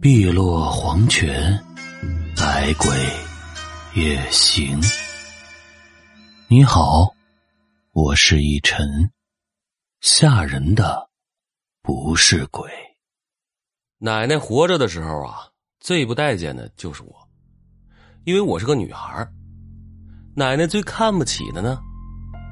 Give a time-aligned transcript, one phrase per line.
[0.00, 1.62] 碧落黄泉，
[2.34, 2.88] 百鬼
[3.94, 4.80] 夜行。
[6.48, 7.14] 你好，
[7.92, 9.10] 我是一晨，
[10.00, 11.10] 吓人的
[11.82, 12.70] 不是鬼。
[13.98, 15.46] 奶奶活着的时候啊，
[15.80, 17.14] 最不待见的就是我，
[18.24, 19.28] 因为我是个女孩。
[20.34, 21.78] 奶奶最看不起的呢，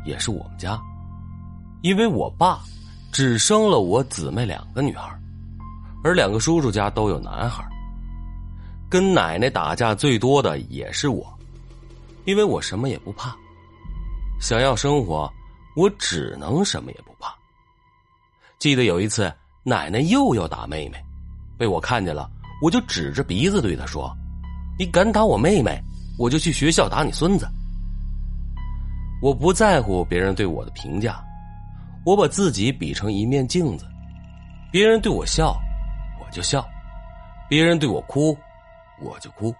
[0.04, 0.78] 也是我们家，
[1.80, 2.60] 因为我爸
[3.10, 5.17] 只生了我姊妹两个女孩。
[6.08, 7.62] 而两个叔叔家都有男孩，
[8.88, 11.26] 跟奶奶打架最多的也是我，
[12.24, 13.36] 因为我什么也不怕。
[14.40, 15.30] 想要生活，
[15.76, 17.34] 我只能什么也不怕。
[18.58, 19.30] 记得有一次，
[19.62, 20.96] 奶奶又要打妹妹，
[21.58, 22.26] 被我看见了，
[22.62, 24.10] 我就指着鼻子对她说
[24.80, 25.78] ：“你敢打我妹妹，
[26.18, 27.46] 我就去学校打你孙子。”
[29.20, 31.22] 我不在乎别人对我的评价，
[32.06, 33.84] 我把自己比成一面镜子，
[34.72, 35.54] 别人对我笑。
[36.28, 36.62] 我就笑，
[37.48, 38.36] 别人对我哭，
[39.00, 39.54] 我就哭。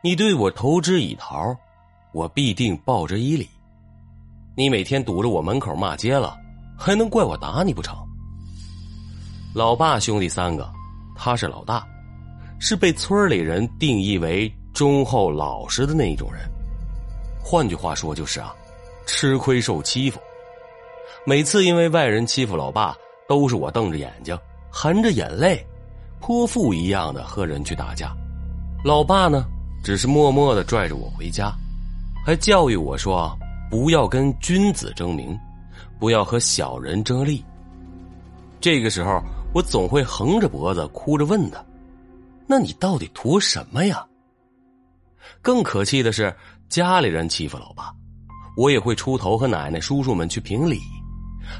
[0.00, 1.56] 你对我投之以桃，
[2.12, 3.48] 我必定报之以礼。
[4.56, 6.36] 你每天堵着我门口骂街了，
[6.76, 7.96] 还能怪我打你不成？
[9.54, 10.68] 老爸兄弟三个，
[11.14, 11.86] 他是老大，
[12.58, 16.42] 是被村里人定义为忠厚老实的那一种人。
[17.40, 18.52] 换句话说，就是啊，
[19.06, 20.18] 吃亏受欺负。
[21.24, 22.96] 每次因为外人欺负老爸，
[23.28, 24.36] 都是我瞪着眼睛。
[24.80, 25.66] 含着眼泪，
[26.20, 28.16] 泼妇一样的和人去打架。
[28.84, 29.44] 老爸呢，
[29.82, 31.52] 只是默默的拽着我回家，
[32.24, 33.36] 还教育我说
[33.68, 35.36] ：“不要跟君子争名，
[35.98, 37.44] 不要和小人争利。”
[38.62, 39.20] 这个时候，
[39.52, 41.60] 我总会横着脖子哭着问他
[42.46, 44.06] ：“那你到底图什么呀？”
[45.42, 46.32] 更可气的是，
[46.68, 47.92] 家里人欺负老爸，
[48.56, 50.78] 我也会出头和奶奶、叔叔们去评理，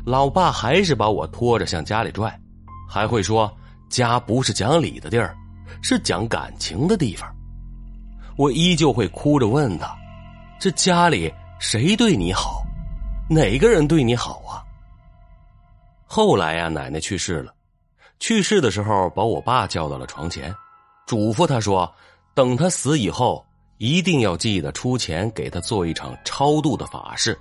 [0.07, 2.41] 老爸还是把我拖着向家里拽。
[2.89, 3.55] 还会说
[3.91, 5.37] 家不是讲理的地儿，
[5.83, 7.33] 是讲感情的地方。
[8.37, 9.95] 我依旧会哭着问他
[10.59, 12.63] ：“这家里谁对你好？
[13.29, 14.65] 哪个人对你好啊？”
[16.07, 17.53] 后来呀，奶奶去世了，
[18.19, 20.55] 去世的时候把我爸叫到了床前，
[21.07, 21.93] 嘱咐他说
[22.35, 23.45] ：“等他死以后，
[23.77, 27.39] 一定要记得出钱给他做一场超度的法事。”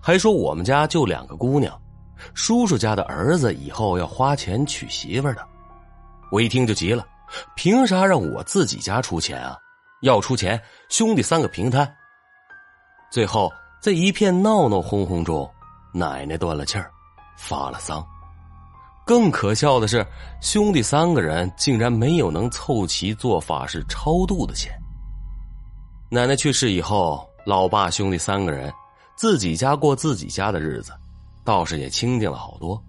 [0.00, 1.80] 还说我们家就两个姑娘。
[2.34, 5.46] 叔叔家的儿子以后要花钱娶媳妇的，
[6.30, 7.06] 我一听就急了，
[7.56, 9.56] 凭啥让我自己家出钱啊？
[10.02, 11.88] 要出钱，兄弟三个平摊。
[13.10, 15.48] 最后在一片闹闹哄哄中，
[15.92, 16.90] 奶奶断了气儿，
[17.36, 18.04] 发了丧。
[19.04, 20.06] 更可笑的是，
[20.40, 24.72] 兄弟三个人竟然没有能凑齐做法事超度的钱。
[26.08, 28.72] 奶奶去世以后，老爸兄弟三个人
[29.16, 30.92] 自己家过自己家的日子。
[31.44, 32.82] 倒是也清静了好多，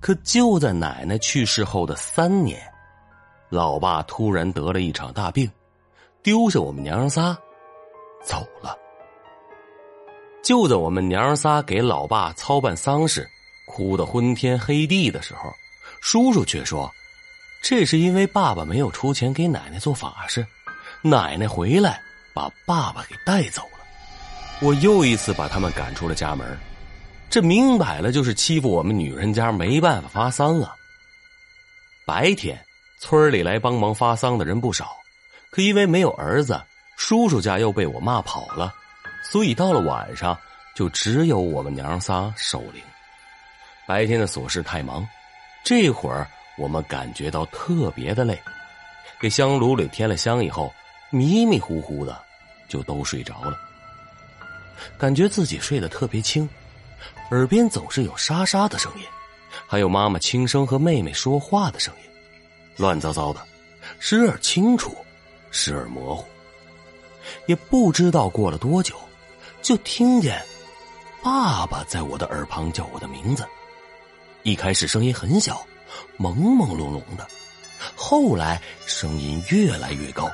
[0.00, 2.60] 可就在奶奶去世后的三年，
[3.48, 5.50] 老爸突然得了一场大病，
[6.22, 7.36] 丢下我们娘仨
[8.24, 8.76] 走了。
[10.42, 13.28] 就在我们娘仨给老爸操办丧事，
[13.66, 15.52] 哭得昏天黑地的时候，
[16.00, 16.90] 叔叔却说
[17.62, 20.44] ：“这是因为爸爸没有出钱给奶奶做法事，
[21.00, 22.00] 奶奶回来
[22.34, 23.78] 把爸爸给带走了。”
[24.60, 26.58] 我又一次把他们赶出了家门。
[27.32, 30.76] 这明摆了就是欺负我们女人家，没办法发丧啊。
[32.04, 32.62] 白天
[33.00, 34.94] 村里来帮忙发丧的人不少，
[35.50, 36.62] 可因为没有儿子，
[36.98, 38.74] 叔叔家又被我骂跑了，
[39.24, 40.38] 所以到了晚上
[40.74, 42.82] 就只有我们娘仨守灵。
[43.86, 45.08] 白天的琐事太忙，
[45.64, 46.28] 这会儿
[46.58, 48.38] 我们感觉到特别的累，
[49.18, 50.70] 给香炉里添了香以后，
[51.08, 52.22] 迷迷糊糊的
[52.68, 53.58] 就都睡着了，
[54.98, 56.46] 感觉自己睡得特别轻。
[57.30, 59.04] 耳边总是有沙沙的声音，
[59.66, 62.10] 还有妈妈轻声和妹妹说话的声音，
[62.76, 63.40] 乱糟糟的，
[63.98, 64.96] 时而清楚，
[65.50, 66.24] 时而模糊。
[67.46, 68.94] 也不知道过了多久，
[69.62, 70.42] 就听见
[71.22, 73.46] 爸爸在我的耳旁叫我的名字。
[74.42, 75.64] 一开始声音很小，
[76.18, 77.26] 朦朦胧胧的，
[77.94, 80.30] 后来声音越来越高，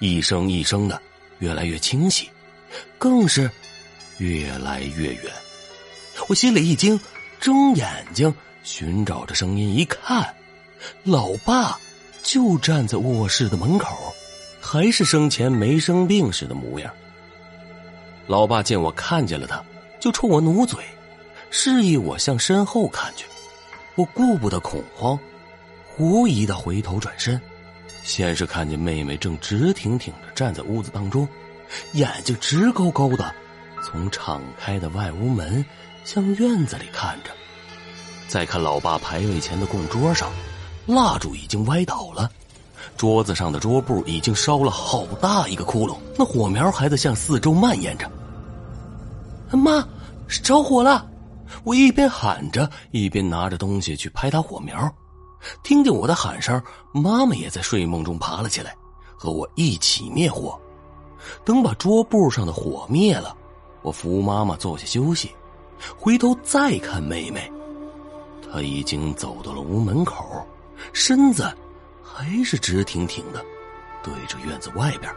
[0.00, 1.00] 一声一声的，
[1.38, 2.30] 越来越清晰，
[2.98, 3.50] 更是
[4.18, 5.32] 越来越远。
[6.28, 7.00] 我心里一惊，
[7.40, 8.32] 睁眼睛
[8.62, 10.34] 寻找着声音，一看，
[11.02, 11.78] 老爸
[12.22, 13.96] 就站在卧室的门口，
[14.60, 16.92] 还是生前没生病时的模样。
[18.26, 19.64] 老爸见我看见了他，
[19.98, 20.84] 就冲我努嘴，
[21.48, 23.24] 示意我向身后看去。
[23.94, 25.18] 我顾不得恐慌，
[25.86, 27.40] 狐疑的回头转身，
[28.02, 31.26] 先是看见妹妹正直挺挺的站在屋子当中，
[31.92, 33.34] 眼睛直勾勾的
[33.82, 35.64] 从敞开的外屋门。
[36.08, 37.30] 向院子里看着，
[38.28, 40.32] 再看老爸牌位前的供桌上，
[40.86, 42.30] 蜡烛已经歪倒了，
[42.96, 48.10] 桌子上的桌布已经烧了好大一个窟窿，那火苗还在向四周蔓延着。
[49.54, 49.86] 妈，
[50.42, 51.06] 着火了！
[51.62, 54.90] 我一边喊着，一边拿着东西去拍打火苗。
[55.62, 56.58] 听见我的喊声，
[56.90, 58.74] 妈妈也在睡梦中爬了起来，
[59.14, 60.58] 和我一起灭火。
[61.44, 63.36] 等把桌布上的火灭了，
[63.82, 65.30] 我扶妈妈坐下休息，
[65.96, 67.50] 回头再看妹妹，
[68.42, 70.46] 她已经走到了屋门口，
[70.92, 71.44] 身子
[72.02, 73.44] 还是直挺挺的，
[74.02, 75.12] 对着院子外边。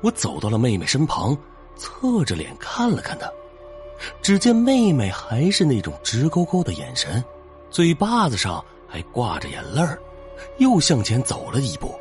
[0.00, 1.36] 我走到了妹妹身旁，
[1.76, 3.30] 侧着脸看了看她，
[4.22, 7.22] 只见妹妹还是那种直勾勾的眼神，
[7.70, 9.98] 嘴巴子上还挂着眼泪儿，
[10.58, 11.94] 又向前走了一步。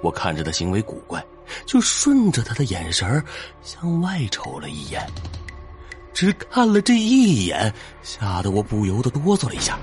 [0.00, 1.24] 我看着她行为古怪。
[1.66, 3.22] 就顺着她的眼神
[3.62, 5.06] 向外瞅了一眼，
[6.14, 9.78] 只看了这一眼，吓得我不由得哆嗦了一下，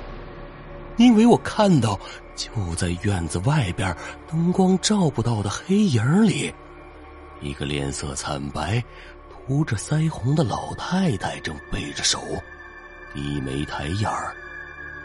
[0.97, 1.99] 因为我看到
[2.35, 3.95] 就在院子外边
[4.29, 6.51] 灯光照不到的黑影里，
[7.41, 8.81] 一个脸色惨白、
[9.29, 12.23] 涂着腮红的老太太正背着手，
[13.13, 14.33] 低眉抬眼儿，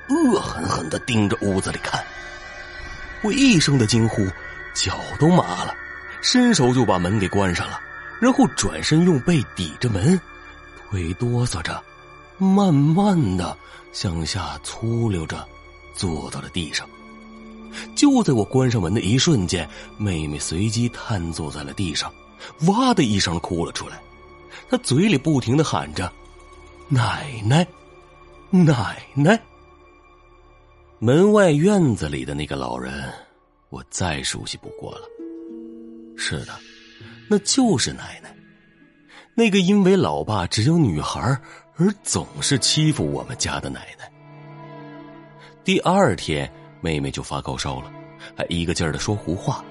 [0.08, 2.02] 恶狠狠的盯着屋子里看。
[3.22, 4.24] 我一声的惊呼，
[4.74, 5.74] 脚都麻了。
[6.22, 7.80] 伸手就把门给关上了，
[8.20, 10.20] 然后转身用背抵着门，
[10.90, 11.82] 腿哆嗦着，
[12.38, 13.56] 慢慢的
[13.92, 15.46] 向下粗溜着，
[15.94, 16.88] 坐到了地上。
[17.94, 19.68] 就在我关上门的一瞬间，
[19.98, 22.12] 妹妹随即瘫坐在了地上，
[22.66, 24.00] 哇的一声哭了出来。
[24.68, 26.10] 她嘴里不停的喊着
[26.88, 27.66] ：“奶奶，
[28.50, 29.40] 奶奶。”
[30.98, 33.12] 门外院子里的那个老人，
[33.68, 35.02] 我再熟悉不过了。
[36.16, 36.58] 是的，
[37.28, 38.34] 那就是奶奶，
[39.38, 41.20] 那个因为老爸只有女孩
[41.76, 44.10] 而总是欺负我们家的奶奶。
[45.62, 46.50] 第二天，
[46.80, 47.92] 妹妹就发高烧了，
[48.34, 49.62] 还一个劲儿的说胡话。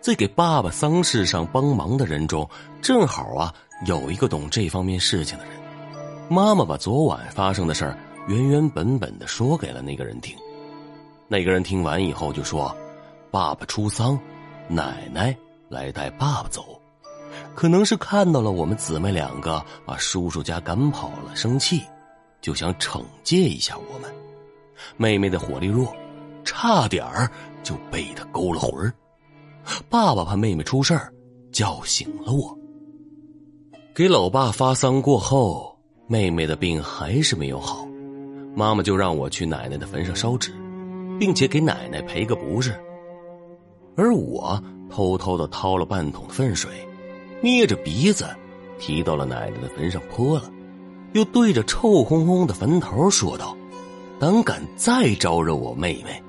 [0.00, 2.48] 在给爸爸丧事上帮忙的人中，
[2.82, 3.54] 正好啊
[3.86, 5.54] 有一个懂这方面事情的人。
[6.28, 7.96] 妈妈把昨晚发生的事儿
[8.26, 10.36] 原原本本的说给了那个人听。
[11.28, 12.76] 那个人听完以后就说
[13.30, 14.18] ：“爸爸出丧，
[14.66, 15.36] 奶奶。”
[15.70, 16.80] 来带爸爸走，
[17.58, 21.82] 可能是看到了我们姊妹两个把叔叔家赶跑了，生气，
[22.40, 24.08] 就想惩戒一下我们。
[24.96, 25.92] 妹妹的火力弱，
[26.44, 27.28] 差点儿
[27.64, 28.70] 就被他勾了魂。
[29.88, 31.12] 爸爸怕妹妹出事儿，
[31.50, 32.56] 叫醒了我。
[33.92, 35.76] 给老爸发丧过后，
[36.06, 37.84] 妹妹的病还是没有好，
[38.54, 40.54] 妈妈就让我去奶奶的坟上烧纸，
[41.18, 42.80] 并且给奶奶赔个不是。
[43.96, 44.62] 而我。
[44.88, 46.87] 偷偷的掏了半桶粪水，
[47.40, 48.26] 捏着鼻子
[48.78, 50.50] 提到了奶奶的坟上泼了，
[51.12, 53.56] 又对着臭烘烘的坟头说道
[54.18, 56.22] ：“胆敢再招惹我妹妹，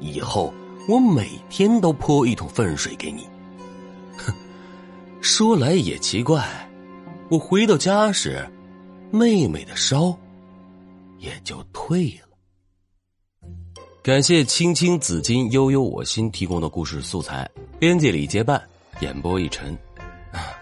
[0.00, 0.52] 以后
[0.88, 3.26] 我每天都泼一桶粪水给你。”
[4.18, 4.32] 哼，
[5.20, 6.44] 说来也奇怪，
[7.28, 8.48] 我回到家时，
[9.10, 10.16] 妹妹的烧
[11.18, 13.48] 也就退了。
[14.02, 17.48] 感谢青青紫金悠悠我心提供的故事素材。
[17.78, 18.62] 编辑李结伴，
[19.00, 19.76] 演播一晨。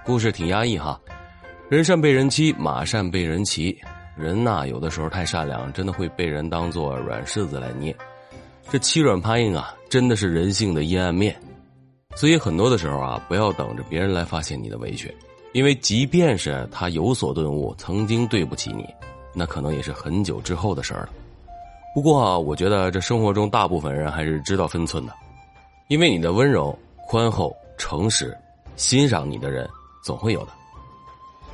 [0.05, 1.01] 故事挺压抑哈，
[1.69, 3.77] 人善被人欺，马善被人骑。
[4.17, 7.95] 人呐，有的时候太善良，真的会被人当做软柿子来捏。
[8.71, 11.37] 这欺软怕硬啊，真的是人性的阴暗面。
[12.15, 15.15] 所以很多的时候啊，不要等着别人来发现你的委屈，
[15.53, 18.87] 因为即便是他有所顿悟，曾经对不起你，
[19.35, 21.11] 那可能也是很久之后的事儿了。
[21.95, 25.13] 不过，我觉得这生活中大部分人还是知道分寸的，
[25.89, 26.79] 因为你的温柔。
[27.09, 28.37] 宽厚、诚实、
[28.77, 29.69] 欣赏你的人
[30.03, 30.53] 总会有的。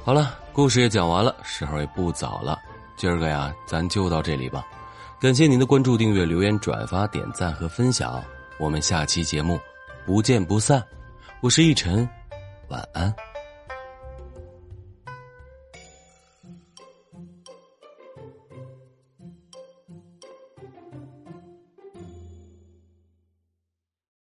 [0.05, 2.59] 好了，故事也讲完了，时候也不早了，
[2.97, 4.64] 今儿个呀，咱就到这里吧。
[5.21, 8.23] 感谢您的关注、订阅、留言、转发、点赞和分享，
[8.59, 9.59] 我们下期节目
[10.05, 10.83] 不见不散。
[11.41, 12.09] 我是逸晨，
[12.69, 13.31] 晚安。